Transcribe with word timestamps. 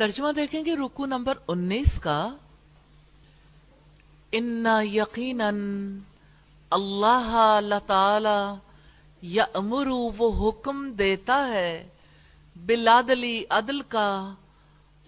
ترجمہ 0.00 0.32
دیکھیں 0.32 0.64
گے 0.64 0.74
رکو 0.76 1.06
نمبر 1.06 1.38
انیس 1.48 1.98
کا۔ 2.00 2.18
انا 4.32 4.80
یقیناً 4.82 5.58
اللہ 6.70 7.74
تعالی 7.86 8.54
یا 9.22 9.44
امرو 9.54 9.96
وہ 9.96 10.28
حکم 10.38 10.90
دیتا 10.92 11.48
ہے 11.48 11.88
بلادلی 12.56 13.44
عدل 13.50 13.80
کا 13.88 14.34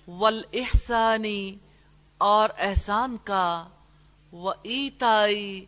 والاحسانی 0.08 1.56
اور 2.18 2.48
احسان 2.58 3.16
کا 3.24 3.68
و 4.32 4.50
ایتائی 4.62 5.64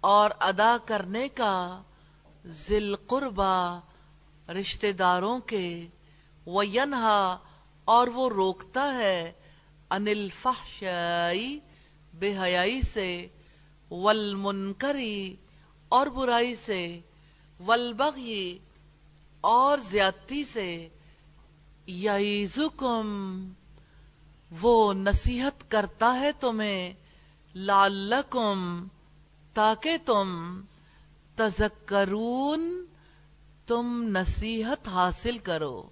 اور 0.00 0.30
ادا 0.40 0.76
کرنے 0.84 1.28
کا 1.28 1.80
ذل 2.46 2.94
قربا 3.06 3.80
رشتہ 4.48 4.92
داروں 4.92 5.38
کے 5.46 5.66
و 6.46 6.62
ینہا 6.62 7.38
اور 7.86 8.06
وہ 8.06 8.28
روکتا 8.28 8.94
ہے 8.94 9.32
انل 9.90 10.28
فحشائی 10.42 11.58
بے 12.14 12.38
حیائی 12.38 12.82
سے، 12.82 13.26
والمنکری 13.90 15.36
اور 15.88 16.06
برائی 16.06 16.54
سے، 16.54 17.00
والبغی 17.60 18.58
اور 19.40 19.78
زیادتی 19.78 20.44
سے 20.44 20.88
یعیزکم 21.86 23.08
وہ 24.60 24.92
نصیحت 24.94 25.70
کرتا 25.70 26.20
ہے 26.20 26.30
تمہیں، 26.40 26.92
لعلکم، 27.54 28.86
تاکہ 29.54 29.96
تم 30.04 30.60
تذکرون، 31.36 32.86
تم 33.66 34.02
نصیحت 34.08 34.88
حاصل 34.88 35.38
کرو۔ 35.38 35.88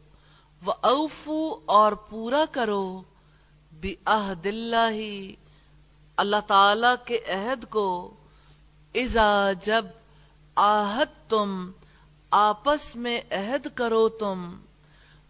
اوفو 0.71 1.61
اور 1.67 1.93
پورا 1.93 2.45
کرو 2.53 3.03
بھی 3.81 3.95
عہد 4.05 4.47
اللہ 4.47 5.31
اللہ 6.17 6.37
تعالی 6.47 6.87
کے 7.05 7.19
عہد 7.29 7.65
کو۔ 7.65 8.15
ازا 8.95 9.53
جب 9.53 9.85
آہد 10.55 11.31
تم 11.31 11.71
آپس 12.31 12.97
میں 12.97 13.21
عہد 13.31 13.67
کرو 13.75 14.09
تم۔ 14.09 14.57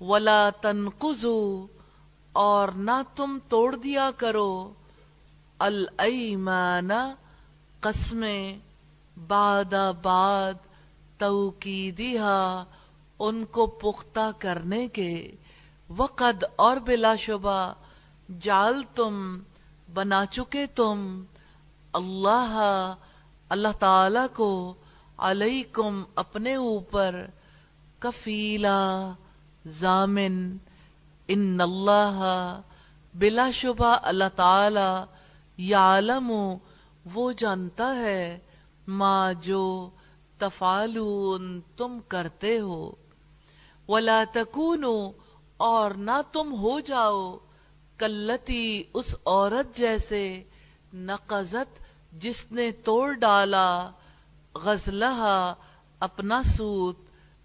ولا 0.00 0.50
تنقزو 0.61 1.67
اور 2.33 2.69
نہ 2.69 3.03
تم 3.17 3.39
توڑ 3.48 3.77
دیا 3.77 4.11
کرو۔ 4.17 4.73
المان 5.58 6.91
قسمیں۔ 7.80 8.58
باد 9.28 9.75
باد 10.03 10.55
توقیدیہ 11.19 12.64
ان 13.20 13.45
کو 13.45 13.67
پختہ 13.67 14.31
کرنے 14.39 14.89
کے 14.89 15.31
وقد 15.97 16.45
اور 16.57 16.77
بلا 16.77 17.15
شبہ 17.17 17.73
جال 18.41 18.83
تم، 18.95 19.39
بنا 19.95 20.27
چکے 20.27 20.67
تم، 20.67 21.23
اللہ 21.92 22.95
اللہ 23.48 23.79
تعالی 23.79 24.27
کو 24.33 24.75
علیکم 25.19 26.03
اپنے 26.15 26.55
اوپر 26.55 27.25
کفیلا 27.98 29.12
زامن 29.65 30.57
ان 31.29 31.61
اللہ 31.61 32.61
بلا 33.15 33.51
شبہ 33.51 33.97
اللہ 34.03 34.37
تعالی 34.37 35.05
یعلم، 35.57 36.33
وہ 37.15 37.33
جانتا 37.33 37.95
ہے 37.97 38.39
ما 38.89 39.33
جو 39.41 39.91
تفالون 40.39 41.61
تم 41.77 41.98
کرتے 42.09 42.59
ہو۔ 42.59 42.95
ولا 43.88 44.22
تکونو 44.32 45.12
اور 45.56 45.90
نہ 45.90 46.20
تم 46.32 46.52
ہو 46.52 46.80
جاؤ 46.80 47.38
کلتی 47.98 48.82
اس 48.94 49.14
عورت 49.24 49.77
جیسے 49.77 50.42
نقزت 50.94 51.78
جس 52.12 52.44
نے 52.52 52.70
توڑ 52.84 53.12
ڈالا 53.12 53.90
غزلہ 54.55 55.55
اپنا 56.00 56.42
سوت 56.42 56.98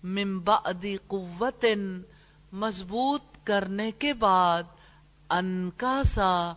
من 0.04 0.40
بعد 0.40 0.86
قوت 1.08 1.66
مضبوط 2.54 3.22
کرنے 3.44 3.92
کے 3.92 4.14
بعد 4.14 4.64
انکاسا 5.30 6.54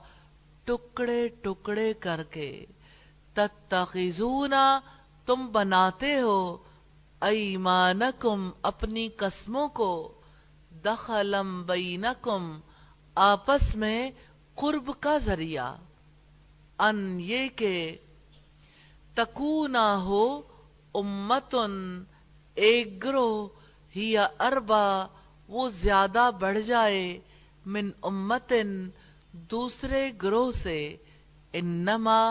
ٹکڑے 0.64 1.28
ٹکڑے 1.28 1.92
کر 1.92 2.22
کے۔ 2.30 2.66
تتخذونا، 3.34 4.80
تم 5.26 5.46
بناتے 5.46 6.20
ہو 6.20 6.56
ایمانکم، 7.22 8.50
اپنی 8.62 9.08
قسموں 9.16 9.68
کو، 9.68 9.92
دخلم 10.84 11.62
بینکم، 11.66 12.60
آپس 13.14 13.74
میں 13.76 14.10
قرب 14.54 14.90
کا 15.00 15.18
ذریعہ۔ 15.18 15.74
ان 16.78 17.20
یہ 17.20 17.48
کہ 17.56 17.96
تکونا 19.14 19.96
ہو، 20.02 20.42
امتن، 20.94 22.02
ایک 22.54 23.04
گروہ، 23.04 23.48
ہی 23.96 24.16
اربا، 24.18 25.06
وہ 25.48 25.68
زیادہ 25.68 26.30
بڑھ 26.40 26.60
جائے 26.60 27.18
من 27.66 27.90
امتن 28.02 28.88
دوسرے 29.32 30.10
گروہ 30.22 30.50
سے، 30.50 30.96
انما 31.52 32.22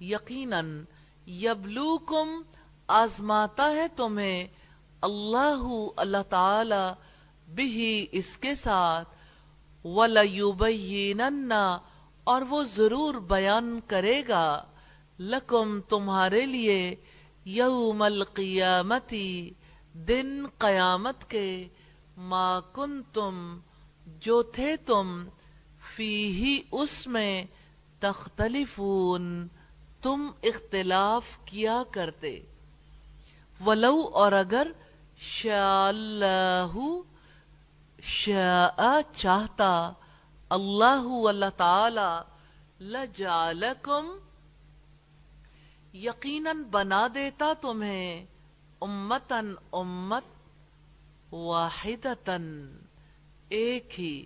یقیناً 0.00 0.84
یبلوکم 1.26 2.42
آزماتا 2.88 3.70
ہے 3.70 3.86
تمہیں 3.96 4.46
اللہ 5.00 5.64
اللہ 5.96 6.22
تعالی 6.28 6.84
بھی 7.54 8.06
اس 8.12 8.38
کے 8.38 8.54
ساتھ، 8.54 9.08
وَلَيُبَيِّنَنَّ، 9.86 11.54
اور 12.24 12.42
وہ 12.42 12.64
ضرور 12.64 13.14
بیان 13.14 13.80
کرے 13.86 14.22
گا، 14.28 14.64
لکم 15.18 15.80
تمہارے 15.80 16.46
لیے 16.46 16.94
یوم 17.44 18.02
القیامتی 18.02 19.50
دن 19.92 20.46
قیامت 20.58 21.30
کے، 21.30 21.68
ما 22.16 22.60
کنتم، 22.72 23.58
جو 24.06 24.42
تھے 24.42 24.76
تم 24.76 25.24
فی 25.94 26.12
ہی 26.32 26.60
اس 26.70 27.06
میں 27.06 27.44
تختلفون، 28.00 29.48
تم 30.02 30.30
اختلاف 30.42 31.24
کیا 31.44 31.82
کرتے۔ 31.90 32.40
ولو 33.60 34.10
اور 34.12 34.32
اگر 34.32 34.68
شاء 35.18 35.88
اللہ 35.88 36.76
شاء 38.02 39.00
چاہتا، 39.16 39.92
اللہ 40.48 41.06
اللہ 41.28 41.50
تعالی 41.56 42.22
لجالکم 42.80 44.06
یقیناً 45.92 46.62
بنا 46.62 47.06
دیتا 47.14 47.52
تمہیں 47.60 48.26
امتن 48.80 49.54
امت 49.72 50.24
واحدتن 51.32 52.76
ایک 53.48 54.00
ہی، 54.00 54.24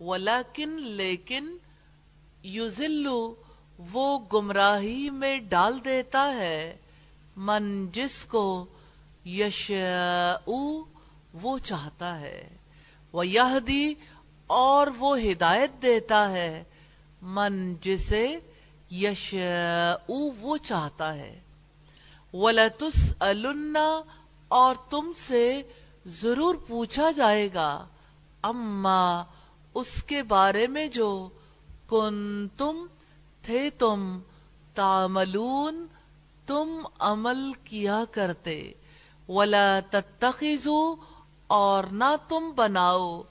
ولیکن 0.00 0.68
لیکن 0.68 1.56
یزلو 2.44 3.34
وہ 3.92 4.18
گمراہی 4.32 5.10
میں 5.10 5.38
ڈال 5.38 5.84
دیتا 5.84 6.34
ہے۔ 6.34 6.76
من 7.38 7.86
جس 7.92 8.24
کو 8.24 8.66
یش 9.24 9.70
وہ 11.42 11.56
چاہتا 11.58 12.18
ہے 12.20 12.48
وہ 13.14 13.26
یہدی 13.26 13.94
اور 14.46 14.86
وہ 14.98 15.18
ہدایت 15.20 15.82
دیتا 15.82 16.28
ہے، 16.30 16.62
من 17.22 17.74
جسے 17.82 18.26
یش 18.90 19.34
وہ 20.40 20.56
چاہتا 20.62 21.14
ہے۔ 21.14 21.38
ولتس 22.34 23.12
اور 24.50 24.74
تم 24.90 25.12
سے 25.16 25.62
ضرور 26.20 26.54
پوچھا 26.66 27.10
جائے 27.10 27.48
گا، 27.54 27.86
اما 28.42 29.24
اس 29.74 30.02
کے 30.02 30.22
بارے 30.22 30.66
میں 30.66 30.86
جو 30.88 31.28
کن 31.88 32.46
تم 32.56 32.86
تھے 33.42 33.68
تم 33.78 34.18
تاملون 34.74 35.86
تم 36.48 36.80
عمل 36.98 37.52
کیا 37.64 38.04
کرتے۔ 38.10 38.72
ولا 39.28 39.80
تتخذو 39.90 40.96
اور 41.46 41.84
نہ 41.84 42.16
تم 42.28 42.52
بناؤ۔ 42.56 43.22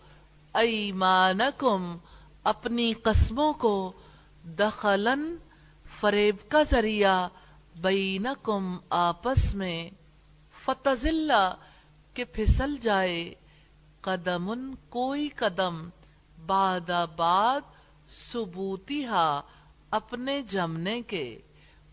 ایمانکم 0.53 1.97
اپنی 2.43 2.93
قسموں 2.93 3.53
کو 3.53 3.91
دخلن 4.43 5.35
فریب 5.99 6.35
کا 6.49 6.63
ذریعہ 6.63 7.27
بینکم 7.75 8.77
آپس 8.89 9.55
میں۔ 9.55 9.89
فتزلہ 10.65 11.55
کہ 12.13 12.23
پھسل 12.23 12.77
جائے۔ 12.81 13.33
قدمن 14.01 14.75
کوئی 14.89 15.29
قدم۔ 15.29 15.89
بعد 16.45 16.91
بعد 17.15 17.61
ثبوتی 18.09 19.05
ہا 19.05 19.41
اپنے 19.91 20.41
جمنے 20.41 21.01
کے۔ 21.01 21.39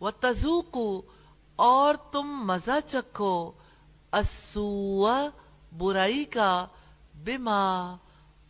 و 0.00 0.10
تزوکو 0.10 1.02
اور 1.56 1.94
تم 1.94 2.26
مزہ 2.26 2.80
چکھو۔ 2.86 3.52
اسوا 4.12 5.28
برائی 5.78 6.24
کا۔ 6.24 6.66
بما، 7.14 7.96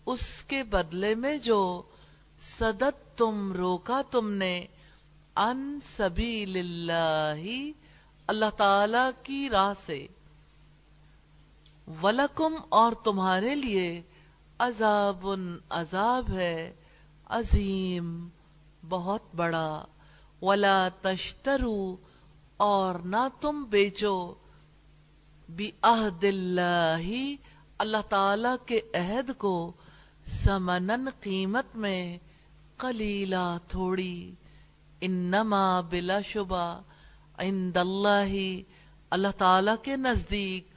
اس 0.07 0.45
کے 0.45 0.65
بدلے 0.65 1.15
میں 1.15 1.39
جو۔ 1.39 1.83
صدت 2.39 3.19
تم 3.19 3.53
روکا 3.53 4.03
تم 4.11 4.31
نے۔ 4.31 4.67
ان 5.37 5.79
سبیل 5.87 6.57
اللہ 6.57 7.71
اللہ 8.27 8.51
تعالی 8.57 9.11
کی 9.23 9.49
راہ 9.51 9.75
سے۔ 9.87 10.07
ولکم، 12.03 12.55
اور 12.69 12.93
تمہارے 12.93 13.55
لیے۔ 13.55 14.03
عذاب 14.59 15.27
عذاب 15.71 16.31
ہے۔ 16.31 16.75
عظیم، 17.27 18.29
بہت 18.89 19.23
بڑا۔ 19.37 19.85
ولا 20.43 20.89
تشترو 21.03 21.97
اور 22.57 22.95
نہ 22.95 23.29
تم 23.41 23.65
بیچو۔ 23.65 24.35
بی 25.49 25.71
عہد 25.83 26.25
اللہ 26.25 27.35
اللہ 27.79 27.97
تعالی 28.09 28.49
کے 28.67 28.81
عہد 28.95 29.31
کو 29.39 29.73
سمنن 30.27 31.09
قیمت 31.21 31.77
میں 31.77 32.19
قلیلا 32.77 33.59
تھوڑی۔ 33.69 34.35
انما 35.01 35.81
بلا 35.81 36.21
شبہ 36.21 36.81
عند 37.39 37.77
اللہ 37.77 38.61
اللہ 39.11 39.29
تعالی 39.39 39.73
کے 39.83 39.97
نزدیک 39.97 40.69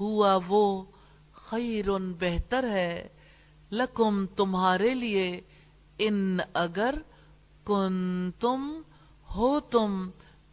ہوا 0.00 0.38
وہ 0.48 0.84
خیر 1.32 1.84
بہتر 2.18 2.70
ہے۔ 2.70 3.08
لکم 3.72 4.26
تمہارے 4.26 4.94
لیے، 4.94 5.40
ان 5.98 6.38
اگر 6.54 6.94
کن 7.64 8.30
تم 8.40 8.82
ہو 9.36 9.60
تم 9.60 10.10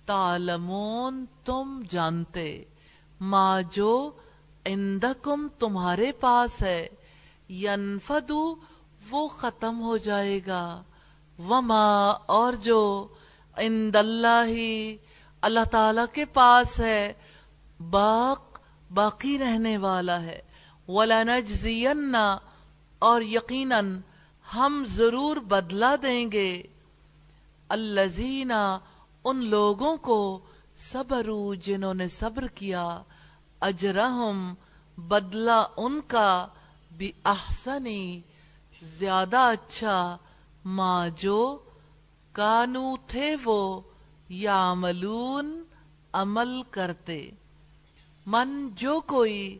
تعلمون 0.10 1.26
تم 1.46 1.82
جانتے۔ 1.90 2.64
ما 3.20 3.62
جو 3.62 4.12
اندکم 4.66 5.48
تمہارے 5.60 6.12
پاس 6.12 6.62
ہے، 6.62 6.88
ینفدو، 7.50 8.56
وہ 9.10 9.28
ختم 9.28 9.82
ہو 9.82 9.98
جائے 9.98 10.40
گا۔ 10.48 10.84
وما، 11.50 12.10
اور 12.10 12.54
جو 12.54 13.08
اند 13.58 13.96
اللہ 13.96 14.50
اللہ 15.42 15.66
تعالی 15.72 16.02
کے 16.14 16.26
پاس 16.26 16.80
ہے، 16.80 17.14
باق، 17.90 18.60
باقی 18.94 19.38
رہنے 19.40 19.78
والا 19.78 20.22
ہے۔ 20.22 20.42
وَلَنَجْزِيَنَّا 20.88 22.38
اور 23.00 23.22
یقیناً 23.22 24.00
ہم 24.56 24.84
ضرور 24.88 25.38
بدلہ 25.38 25.96
دیں 26.04 26.32
گے۔ 26.32 26.64
الزینہ 27.70 28.78
ان 29.26 29.46
لوگوں 29.46 29.98
کو 29.98 30.40
صبر 30.76 31.30
جنہوں 31.62 31.94
نے 31.94 32.08
صبر 32.08 32.48
کیا، 32.48 33.02
اجرہم 33.60 34.54
بدلہ 34.98 35.64
ان 35.78 36.02
کا 36.08 36.48
بھی 36.92 37.12
احسنی، 37.26 38.22
زیادہ 38.82 39.38
اچھا 39.38 40.18
ماں 40.66 41.10
جو 41.10 41.58
کانو 42.32 42.96
تھے 43.08 43.36
وہ 43.44 43.82
یا 44.30 44.72
عملون 44.72 45.64
عمل 46.14 46.62
کرتے۔ 46.72 47.30
من 48.26 48.70
جو 48.76 49.02
کوئی 49.02 49.58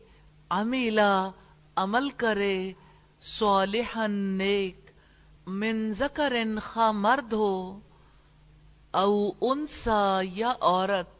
امیلا 0.50 1.30
عمل 1.76 2.10
کرے، 2.10 2.72
صالحا 3.20 4.06
نیک، 4.06 4.90
من 5.46 5.92
ذکر 5.92 6.32
خا 6.62 6.90
مرد 6.90 7.32
ہو۔ 7.32 7.80
او 8.94 9.30
انسا 9.40 10.20
یا 10.24 10.52
عورت 10.60 11.18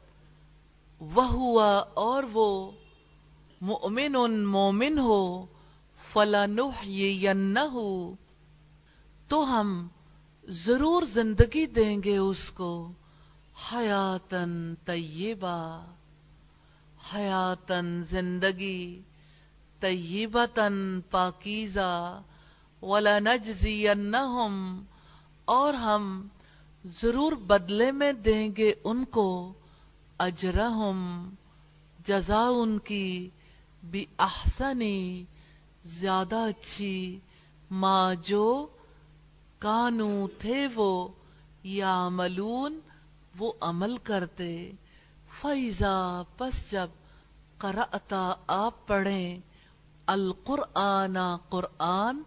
وہ 1.01 1.25
ہوا 1.25 1.71
اور 1.95 2.25
وہ 2.33 2.51
مؤمن 3.61 4.17
مومن 4.45 4.99
ہو 4.99 5.47
فلا 6.01 6.45
یہ 6.85 7.33
تو 9.29 9.43
ہم 9.45 9.87
ضرور 10.49 11.03
زندگی 11.03 11.65
دیں 11.67 12.03
گے 12.05 12.17
اس 12.17 12.51
کو 12.51 12.71
حیاتن 13.73 14.75
طیبہ 14.85 15.59
حیاتن 17.15 18.03
زندگی 18.05 19.01
طیبتن 19.81 21.01
پاکیزہ 21.11 22.21
ولا 22.83 23.19
نجزینہم 23.19 24.59
اور 25.49 25.75
ہم 25.75 26.11
ضرور 26.85 27.33
بدلے 27.33 27.93
میں 27.93 28.13
دیں 28.13 28.51
گے 28.57 28.73
ان 28.85 29.05
کو 29.05 29.53
اجرہم، 30.19 31.31
جزا 32.05 32.49
ان 32.49 32.79
کی 32.79 33.29
بھی 33.85 34.07
احسنی، 34.19 35.25
زیادہ 35.85 36.37
اچھی 36.37 37.19
ماں 37.71 38.15
جو 38.15 38.67
کانو 39.59 40.27
تھے 40.39 40.67
وہ 40.75 41.09
یا 41.63 42.09
ملون 42.09 42.81
وہ 43.39 43.53
عمل 43.61 43.97
کرتے۔ 43.97 44.71
فیضا 45.41 46.23
پس 46.37 46.71
جب 46.71 46.89
قرأتا 47.59 48.35
آپ 48.47 48.87
پڑھیں 48.87 49.39
القرآن، 50.07 51.17
قرآن 51.49 52.23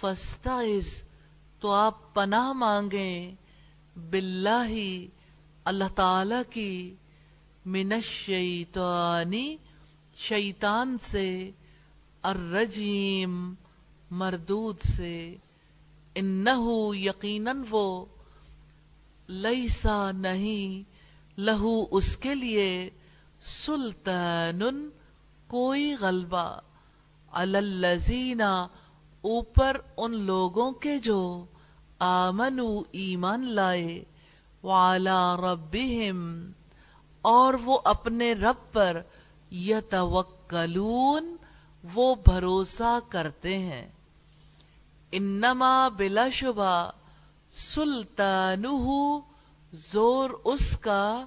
فستائز 0.00 1.02
تو 1.60 1.70
آپ 1.70 2.14
پناہ 2.14 2.52
مانگیں۔ 2.52 3.41
باللہ 3.96 4.72
اللہ 5.64 5.94
تعالی 5.94 6.34
کی 6.50 6.94
من 7.66 7.92
الشیطانی 7.92 9.56
شیطان 10.16 10.96
سے، 11.00 11.50
الرجیم 12.22 13.54
مردود 14.10 14.80
سے۔ 14.80 15.36
انہو 16.14 16.94
یقیناً 16.94 17.62
وہ 17.70 18.04
لیسا 19.28 20.12
نہیں، 20.12 20.90
لہو 21.40 21.84
اس 21.90 22.16
کے 22.16 22.34
لیے 22.34 22.90
سلطان 23.40 24.88
کوئی 25.46 25.94
غلبہ۔ 26.00 26.60
اللزینہ 27.32 28.66
اوپر 29.22 29.76
ان 29.96 30.20
لوگوں 30.20 30.72
کے 30.72 30.98
جو 30.98 31.44
آمنوا، 32.04 32.82
ایمان 32.92 33.44
لائے 33.48 34.04
وعلا 34.62 35.36
ربهم 35.36 36.50
اور 37.22 37.54
وہ 37.54 37.78
اپنے 37.84 38.32
رب 38.32 38.72
پر 38.72 39.02
یتوکلون، 39.52 41.36
وہ 41.94 42.14
بھروسہ 42.14 42.98
کرتے 43.08 43.58
ہیں۔ 43.58 43.88
انما 45.12 45.88
بلا 45.88 46.28
شبہ، 46.28 46.90
سلطانہ، 47.52 49.18
زور 49.72 50.30
اس 50.44 50.76
کا 50.76 51.24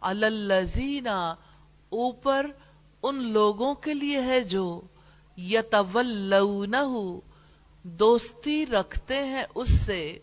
اللزینہ 0.00 1.34
اوپر 1.88 2.46
ان 3.02 3.14
لوگوں 3.14 3.74
کے 3.74 3.94
لیے 3.94 4.20
ہے 4.20 4.40
جو 4.40 4.80
یتولونہ 5.36 7.18
دوستی 7.84 8.66
رکھتے 8.66 9.24
ہیں 9.24 9.44
اس 9.54 9.80
سے۔ 9.86 10.18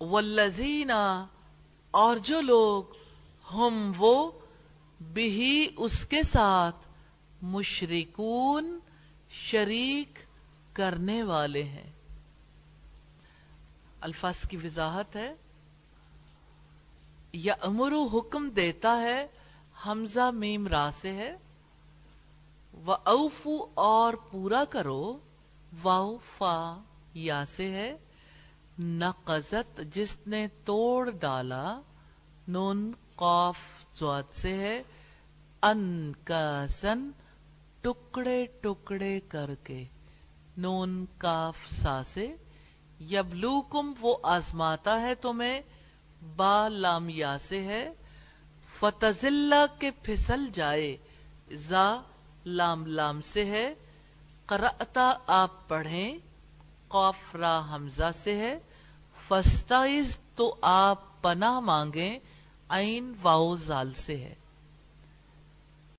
والذین 0.00 0.90
اور 1.90 2.16
جو 2.16 2.40
لوگ 2.40 2.84
ہم 3.54 3.92
وہ 3.96 4.30
بھی 5.00 5.74
اس 5.76 6.06
کے 6.06 6.22
ساتھ 6.22 6.88
مشرکون، 7.42 8.78
شریک 9.30 10.18
کرنے 10.72 11.22
والے 11.22 11.62
ہیں۔ 11.62 11.92
الفاظ 14.00 14.48
کی 14.48 14.56
وضاحت 14.56 15.16
ہے۔ 15.16 15.34
یا 17.32 17.54
امرو 17.60 18.06
حکم 18.06 18.48
دیتا 18.48 19.00
ہے۔ 19.00 19.26
حمزہ 19.86 20.30
میم 20.34 20.68
را 20.68 20.90
سے 20.92 21.12
ہے۔ 21.12 21.36
وہ 22.72 22.96
اوفو 23.04 23.66
اور 23.74 24.14
پورا 24.14 24.64
کرو۔ 24.64 25.18
واؤ 25.72 26.16
فا 26.38 26.56
یا 27.14 27.44
سے 27.46 27.70
ہے 27.70 27.96
نقزت 28.78 29.80
جس 29.92 30.16
نے 30.26 30.46
توڑ 30.64 31.10
ڈالا، 31.10 31.80
نون 32.48 32.90
قاف 33.16 33.56
زواد 33.94 34.32
سے 34.32 34.52
ہے، 34.56 34.82
ان 35.62 36.12
کا 36.24 36.66
سن 36.70 37.10
ٹکڑے 37.82 38.44
ٹکڑے 38.60 39.18
کر 39.28 39.50
کے، 39.64 39.84
نون 40.56 41.04
کاف 41.18 41.68
سا 41.70 42.00
سے، 42.04 42.26
یبلوکم 43.10 43.92
وہ 44.00 44.16
آزماتا 44.22 45.00
ہے 45.02 45.14
تمہیں، 45.14 45.60
با 46.36 46.68
لام 46.68 47.08
یا 47.08 47.36
سے 47.40 47.62
ہے 47.62 47.84
فتزلہ 48.78 49.64
کے 49.78 49.90
پھسل 50.02 50.48
جائے، 50.52 50.96
زا 51.68 51.86
لام 52.46 52.86
لام 52.86 53.20
سے 53.20 53.44
ہے 53.44 53.72
قرأتا 54.50 55.12
آپ 55.26 55.68
پڑھیں 55.68 56.18
قوف 56.88 57.36
را 57.36 57.62
حمزہ 57.70 58.10
سے 58.14 58.34
ہے۔ 58.36 58.58
فستائز 59.28 60.18
تو 60.34 60.54
آپ 60.60 61.22
پناہ 61.22 61.60
مانگیں، 61.60 62.18
عین 62.68 63.14
واؤ 63.22 63.56
زال 63.56 63.92
سے 63.92 64.16
ہے۔ 64.16 64.34